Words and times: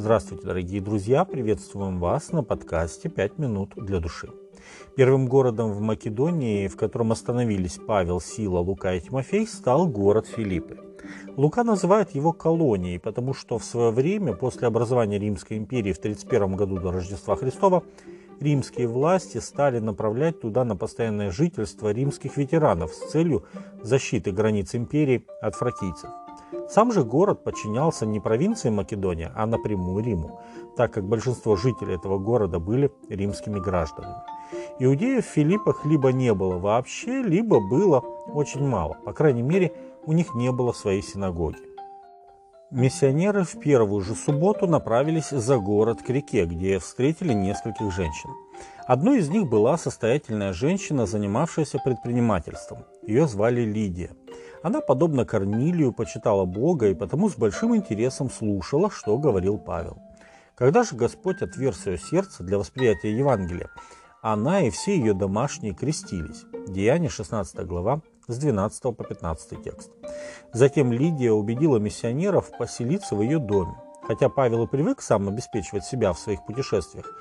Здравствуйте, 0.00 0.46
дорогие 0.46 0.80
друзья! 0.80 1.26
Приветствуем 1.26 2.00
вас 2.00 2.32
на 2.32 2.42
подкасте 2.42 3.10
«Пять 3.10 3.36
минут 3.36 3.74
для 3.76 4.00
души». 4.00 4.30
Первым 4.96 5.26
городом 5.26 5.72
в 5.72 5.82
Македонии, 5.82 6.68
в 6.68 6.76
котором 6.78 7.12
остановились 7.12 7.78
Павел, 7.86 8.18
Сила, 8.18 8.60
Лука 8.60 8.94
и 8.94 9.00
Тимофей, 9.02 9.46
стал 9.46 9.86
город 9.86 10.26
Филиппы. 10.26 10.78
Лука 11.36 11.64
называет 11.64 12.14
его 12.14 12.32
колонией, 12.32 12.98
потому 12.98 13.34
что 13.34 13.58
в 13.58 13.64
свое 13.64 13.90
время, 13.90 14.32
после 14.32 14.68
образования 14.68 15.18
Римской 15.18 15.58
империи 15.58 15.92
в 15.92 15.98
31 15.98 16.56
году 16.56 16.78
до 16.78 16.92
Рождества 16.92 17.36
Христова, 17.36 17.82
римские 18.40 18.88
власти 18.88 19.36
стали 19.36 19.80
направлять 19.80 20.40
туда 20.40 20.64
на 20.64 20.76
постоянное 20.76 21.30
жительство 21.30 21.92
римских 21.92 22.38
ветеранов 22.38 22.94
с 22.94 23.10
целью 23.10 23.44
защиты 23.82 24.32
границ 24.32 24.74
империи 24.74 25.26
от 25.42 25.56
фракийцев. 25.56 26.08
Сам 26.70 26.92
же 26.92 27.02
город 27.02 27.42
подчинялся 27.42 28.06
не 28.06 28.20
провинции 28.20 28.70
Македония, 28.70 29.32
а 29.34 29.44
напрямую 29.46 30.04
Риму, 30.04 30.38
так 30.76 30.92
как 30.92 31.04
большинство 31.04 31.56
жителей 31.56 31.96
этого 31.96 32.18
города 32.18 32.60
были 32.60 32.92
римскими 33.08 33.58
гражданами. 33.58 34.22
Иудеев 34.78 35.26
в 35.26 35.30
Филиппах 35.30 35.84
либо 35.84 36.12
не 36.12 36.32
было 36.32 36.58
вообще, 36.58 37.22
либо 37.22 37.58
было 37.58 37.98
очень 38.32 38.64
мало. 38.64 38.96
По 39.04 39.12
крайней 39.12 39.42
мере, 39.42 39.72
у 40.06 40.12
них 40.12 40.32
не 40.36 40.52
было 40.52 40.70
своей 40.70 41.02
синагоги. 41.02 41.58
Миссионеры 42.70 43.42
в 43.42 43.58
первую 43.58 44.00
же 44.00 44.14
субботу 44.14 44.68
направились 44.68 45.30
за 45.30 45.58
город 45.58 46.02
к 46.02 46.10
реке, 46.10 46.44
где 46.44 46.78
встретили 46.78 47.32
нескольких 47.32 47.92
женщин. 47.92 48.30
Одной 48.86 49.18
из 49.18 49.28
них 49.28 49.48
была 49.48 49.76
состоятельная 49.76 50.52
женщина, 50.52 51.04
занимавшаяся 51.04 51.80
предпринимательством. 51.84 52.84
Ее 53.04 53.26
звали 53.26 53.62
Лидия. 53.62 54.10
Она, 54.62 54.80
подобно 54.80 55.24
Корнилию, 55.24 55.92
почитала 55.92 56.44
Бога 56.44 56.86
и 56.86 56.94
потому 56.94 57.28
с 57.28 57.34
большим 57.34 57.74
интересом 57.74 58.30
слушала, 58.30 58.88
что 58.88 59.18
говорил 59.18 59.58
Павел. 59.58 59.98
Когда 60.54 60.84
же 60.84 60.94
Господь 60.94 61.42
отверз 61.42 61.86
ее 61.86 61.98
сердце 61.98 62.44
для 62.44 62.56
восприятия 62.56 63.10
Евангелия, 63.10 63.70
она 64.22 64.60
и 64.60 64.70
все 64.70 64.96
ее 64.96 65.14
домашние 65.14 65.74
крестились. 65.74 66.44
Деяние 66.68 67.10
16 67.10 67.66
глава 67.66 68.00
с 68.30 68.38
12 68.38 68.82
по 68.82 69.04
15 69.04 69.62
текст. 69.62 69.90
Затем 70.52 70.92
Лидия 70.92 71.32
убедила 71.32 71.78
миссионеров 71.78 72.50
поселиться 72.58 73.14
в 73.14 73.22
ее 73.22 73.38
доме. 73.38 73.74
Хотя 74.02 74.28
Павел 74.28 74.64
и 74.64 74.66
привык 74.66 75.02
сам 75.02 75.28
обеспечивать 75.28 75.84
себя 75.84 76.12
в 76.12 76.18
своих 76.18 76.44
путешествиях, 76.44 77.14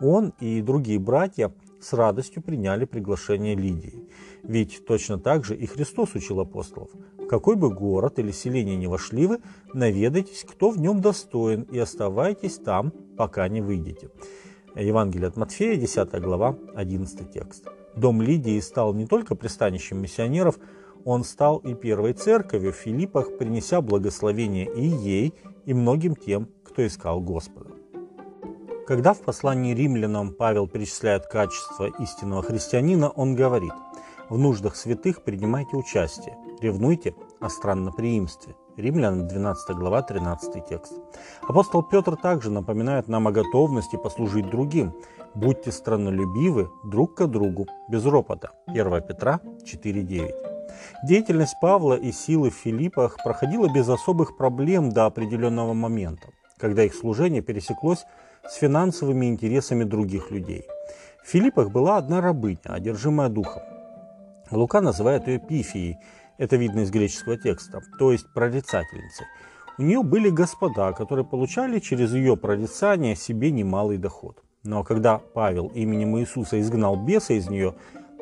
он 0.00 0.32
и 0.40 0.60
другие 0.60 0.98
братья 0.98 1.52
с 1.80 1.92
радостью 1.92 2.42
приняли 2.42 2.84
приглашение 2.84 3.54
Лидии. 3.54 4.08
Ведь 4.42 4.86
точно 4.86 5.18
так 5.18 5.44
же 5.44 5.56
и 5.56 5.66
Христос 5.66 6.14
учил 6.14 6.40
апостолов. 6.40 6.90
В 7.18 7.26
какой 7.26 7.56
бы 7.56 7.70
город 7.70 8.18
или 8.18 8.30
селение 8.30 8.76
ни 8.76 8.86
вошли 8.86 9.26
вы, 9.26 9.40
наведайтесь, 9.72 10.44
кто 10.44 10.70
в 10.70 10.78
нем 10.78 11.00
достоин, 11.00 11.62
и 11.62 11.78
оставайтесь 11.78 12.58
там, 12.58 12.92
пока 13.16 13.48
не 13.48 13.60
выйдете. 13.60 14.10
Евангелие 14.82 15.28
от 15.28 15.36
Матфея, 15.36 15.76
10 15.76 16.20
глава, 16.20 16.56
11 16.74 17.30
текст. 17.32 17.66
Дом 17.94 18.20
Лидии 18.20 18.60
стал 18.60 18.92
не 18.94 19.06
только 19.06 19.34
пристанищем 19.34 19.98
миссионеров, 20.00 20.58
он 21.04 21.24
стал 21.24 21.58
и 21.58 21.74
первой 21.74 22.12
церковью 22.12 22.72
в 22.72 22.76
Филиппах, 22.76 23.38
принеся 23.38 23.80
благословение 23.80 24.66
и 24.66 24.86
ей, 24.86 25.34
и 25.64 25.72
многим 25.72 26.14
тем, 26.14 26.48
кто 26.64 26.86
искал 26.86 27.20
Господа. 27.20 27.70
Когда 28.86 29.14
в 29.14 29.20
послании 29.20 29.74
римлянам 29.74 30.32
Павел 30.32 30.68
перечисляет 30.68 31.26
качества 31.26 31.90
истинного 31.98 32.42
христианина, 32.42 33.08
он 33.08 33.34
говорит 33.34 33.72
«В 34.28 34.38
нуждах 34.38 34.76
святых 34.76 35.22
принимайте 35.22 35.76
участие, 35.76 36.36
ревнуйте 36.60 37.14
о 37.40 37.48
странноприимстве». 37.48 38.54
Римлянам 38.76 39.26
12 39.26 39.74
глава 39.74 40.02
13 40.02 40.66
текст. 40.66 40.92
Апостол 41.48 41.82
Петр 41.82 42.14
также 42.14 42.50
напоминает 42.50 43.08
нам 43.08 43.26
о 43.26 43.32
готовности 43.32 43.96
послужить 43.96 44.50
другим. 44.50 44.92
Будьте 45.34 45.72
страннолюбивы 45.72 46.70
друг 46.84 47.14
к 47.14 47.26
другу, 47.26 47.66
без 47.88 48.04
ропота. 48.04 48.50
1 48.66 49.02
Петра 49.02 49.40
4.9. 49.64 50.30
Деятельность 51.04 51.56
Павла 51.60 51.94
и 51.94 52.12
силы 52.12 52.50
в 52.50 52.54
Филиппах 52.54 53.16
проходила 53.24 53.72
без 53.72 53.88
особых 53.88 54.36
проблем 54.36 54.90
до 54.90 55.06
определенного 55.06 55.72
момента, 55.72 56.28
когда 56.58 56.82
их 56.82 56.94
служение 56.94 57.40
пересеклось 57.40 58.04
с 58.46 58.56
финансовыми 58.56 59.24
интересами 59.24 59.84
других 59.84 60.30
людей. 60.30 60.66
В 61.24 61.28
Филиппах 61.28 61.70
была 61.70 61.96
одна 61.96 62.20
рабыня, 62.20 62.58
одержимая 62.64 63.30
духом. 63.30 63.62
Лука 64.50 64.80
называет 64.80 65.26
ее 65.26 65.38
Пифией, 65.38 65.98
это 66.38 66.56
видно 66.56 66.80
из 66.80 66.90
греческого 66.90 67.36
текста, 67.36 67.82
то 67.98 68.12
есть 68.12 68.26
прорицательницей. 68.32 69.26
У 69.78 69.82
нее 69.82 70.02
были 70.02 70.30
господа, 70.30 70.92
которые 70.92 71.24
получали 71.24 71.78
через 71.80 72.12
ее 72.14 72.36
прорицание 72.36 73.14
себе 73.14 73.50
немалый 73.50 73.98
доход. 73.98 74.42
Но 74.64 74.84
когда 74.84 75.18
Павел 75.18 75.68
именем 75.68 76.18
Иисуса 76.18 76.60
изгнал 76.60 76.96
беса 76.96 77.34
из 77.34 77.48
нее, 77.48 77.74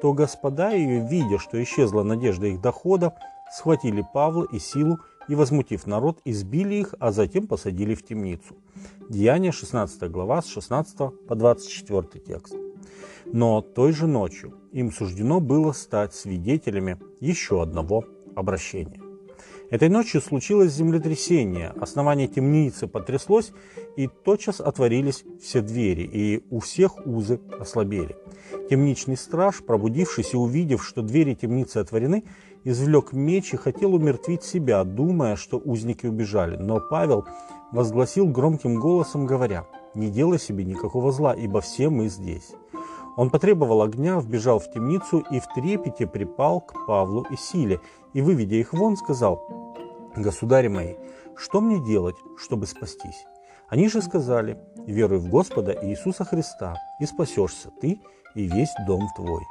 то 0.02 0.12
господа 0.12 0.70
ее, 0.70 1.06
видя, 1.08 1.38
что 1.38 1.62
исчезла 1.62 2.02
надежда 2.02 2.46
их 2.46 2.60
дохода, 2.60 3.14
схватили 3.52 4.04
Павла 4.12 4.46
и 4.50 4.58
Силу 4.58 4.98
и, 5.28 5.34
возмутив 5.34 5.86
народ, 5.86 6.20
избили 6.24 6.74
их, 6.74 6.94
а 6.98 7.12
затем 7.12 7.46
посадили 7.46 7.94
в 7.94 8.04
темницу. 8.04 8.56
Деяние 9.08 9.52
16 9.52 10.10
глава 10.10 10.42
с 10.42 10.46
16 10.46 10.96
по 11.28 11.34
24 11.34 12.24
текст. 12.24 12.63
Но 13.34 13.62
той 13.62 13.90
же 13.90 14.06
ночью 14.06 14.54
им 14.70 14.92
суждено 14.92 15.40
было 15.40 15.72
стать 15.72 16.14
свидетелями 16.14 16.98
еще 17.18 17.60
одного 17.60 18.04
обращения. 18.36 19.00
Этой 19.70 19.88
ночью 19.88 20.20
случилось 20.20 20.72
землетрясение, 20.72 21.70
основание 21.80 22.28
темницы 22.28 22.86
потряслось, 22.86 23.50
и 23.96 24.06
тотчас 24.06 24.60
отворились 24.60 25.24
все 25.42 25.62
двери, 25.62 26.02
и 26.02 26.44
у 26.48 26.60
всех 26.60 27.04
узы 27.04 27.40
ослабели. 27.58 28.14
Темничный 28.70 29.16
страж, 29.16 29.64
пробудившись 29.66 30.34
и 30.34 30.36
увидев, 30.36 30.84
что 30.84 31.02
двери 31.02 31.34
темницы 31.34 31.78
отворены, 31.78 32.22
извлек 32.62 33.12
меч 33.12 33.52
и 33.52 33.56
хотел 33.56 33.96
умертвить 33.96 34.44
себя, 34.44 34.84
думая, 34.84 35.34
что 35.34 35.58
узники 35.58 36.06
убежали. 36.06 36.56
Но 36.56 36.78
Павел 36.88 37.26
возгласил 37.72 38.28
громким 38.28 38.78
голосом, 38.78 39.26
говоря, 39.26 39.66
«Не 39.96 40.08
делай 40.08 40.38
себе 40.38 40.62
никакого 40.62 41.10
зла, 41.10 41.34
ибо 41.34 41.60
все 41.60 41.88
мы 41.90 42.06
здесь». 42.06 42.52
Он 43.16 43.30
потребовал 43.30 43.82
огня, 43.82 44.18
вбежал 44.18 44.58
в 44.58 44.70
темницу 44.70 45.24
и 45.30 45.40
в 45.40 45.46
трепете 45.54 46.06
припал 46.06 46.60
к 46.60 46.86
Павлу 46.86 47.26
и 47.30 47.36
Силе, 47.36 47.80
и, 48.12 48.20
выведя 48.22 48.56
их 48.56 48.72
вон, 48.72 48.96
сказал, 48.96 49.40
«Государи 50.16 50.68
мои, 50.68 50.94
что 51.36 51.60
мне 51.60 51.84
делать, 51.84 52.16
чтобы 52.36 52.66
спастись?» 52.66 53.26
Они 53.68 53.88
же 53.88 54.02
сказали, 54.02 54.58
«Веруй 54.86 55.18
в 55.18 55.28
Господа 55.28 55.76
Иисуса 55.82 56.24
Христа, 56.24 56.76
и 57.00 57.06
спасешься 57.06 57.70
ты 57.80 58.00
и 58.34 58.46
весь 58.46 58.72
дом 58.86 59.08
твой» 59.16 59.42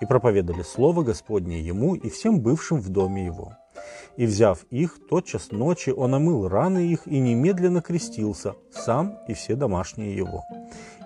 и 0.00 0.06
проповедали 0.06 0.62
Слово 0.62 1.02
Господне 1.02 1.60
ему 1.60 1.94
и 1.94 2.08
всем 2.10 2.40
бывшим 2.40 2.80
в 2.80 2.88
доме 2.88 3.26
его. 3.26 3.56
И, 4.16 4.26
взяв 4.26 4.64
их, 4.70 4.98
тотчас 5.08 5.50
ночи 5.50 5.90
он 5.90 6.14
омыл 6.14 6.48
раны 6.48 6.86
их 6.86 7.06
и 7.06 7.18
немедленно 7.18 7.82
крестился, 7.82 8.54
сам 8.70 9.18
и 9.26 9.34
все 9.34 9.56
домашние 9.56 10.14
его. 10.14 10.44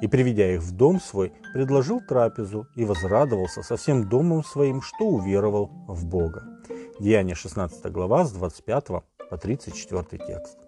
И, 0.02 0.08
приведя 0.08 0.52
их 0.52 0.62
в 0.62 0.72
дом 0.72 1.00
свой, 1.00 1.32
предложил 1.54 2.00
трапезу 2.00 2.66
и 2.76 2.84
возрадовался 2.84 3.62
со 3.62 3.76
всем 3.76 4.08
домом 4.08 4.44
своим, 4.44 4.82
что 4.82 5.06
уверовал 5.06 5.70
в 5.86 6.04
Бога. 6.06 6.44
Деяние 7.00 7.34
16 7.34 7.90
глава 7.90 8.24
с 8.24 8.32
25 8.32 8.86
по 9.30 9.36
34 9.36 10.24
текст. 10.26 10.58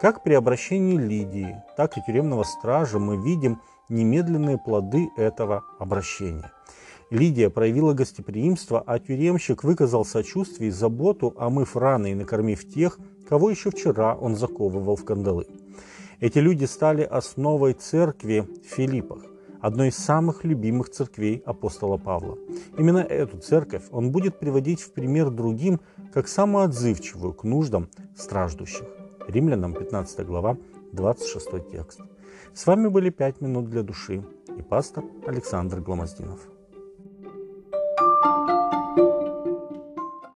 Как 0.00 0.22
при 0.22 0.34
обращении 0.34 0.96
Лидии, 0.96 1.62
так 1.76 1.96
и 1.96 2.02
тюремного 2.02 2.44
стража 2.44 2.98
мы 2.98 3.16
видим 3.16 3.60
немедленные 3.88 4.58
плоды 4.58 5.08
этого 5.16 5.64
обращения– 5.78 6.50
Лидия 7.12 7.50
проявила 7.50 7.92
гостеприимство, 7.92 8.82
а 8.86 8.98
тюремщик 8.98 9.64
выказал 9.64 10.02
сочувствие 10.06 10.68
и 10.68 10.72
заботу, 10.72 11.34
омыв 11.36 11.76
раны 11.76 12.12
и 12.12 12.14
накормив 12.14 12.66
тех, 12.66 12.98
кого 13.28 13.50
еще 13.50 13.70
вчера 13.70 14.14
он 14.14 14.34
заковывал 14.34 14.96
в 14.96 15.04
кандалы. 15.04 15.46
Эти 16.20 16.38
люди 16.38 16.64
стали 16.64 17.02
основой 17.02 17.74
церкви 17.74 18.48
в 18.64 18.74
Филиппах, 18.74 19.26
одной 19.60 19.88
из 19.88 19.96
самых 19.96 20.44
любимых 20.44 20.88
церквей 20.88 21.42
апостола 21.44 21.98
Павла. 21.98 22.38
Именно 22.78 23.00
эту 23.00 23.36
церковь 23.36 23.82
он 23.90 24.10
будет 24.10 24.38
приводить 24.38 24.80
в 24.80 24.94
пример 24.94 25.28
другим, 25.28 25.80
как 26.14 26.28
самую 26.28 26.64
отзывчивую 26.64 27.34
к 27.34 27.44
нуждам 27.44 27.90
страждущих. 28.16 28.86
Римлянам 29.28 29.74
15 29.74 30.24
глава, 30.24 30.56
26 30.92 31.70
текст. 31.70 32.00
С 32.54 32.66
вами 32.66 32.88
были 32.88 33.10
«Пять 33.10 33.42
минут 33.42 33.68
для 33.68 33.82
души» 33.82 34.24
и 34.56 34.62
пастор 34.62 35.04
Александр 35.26 35.80
Гломоздинов. 35.80 36.40